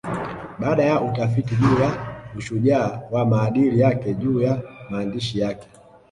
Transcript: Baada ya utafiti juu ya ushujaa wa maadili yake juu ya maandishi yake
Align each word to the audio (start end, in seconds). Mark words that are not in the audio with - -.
Baada 0.59 0.83
ya 0.83 1.01
utafiti 1.01 1.55
juu 1.55 1.79
ya 1.81 2.17
ushujaa 2.37 3.01
wa 3.11 3.25
maadili 3.25 3.79
yake 3.79 4.13
juu 4.13 4.41
ya 4.41 4.61
maandishi 4.89 5.39
yake 5.39 5.67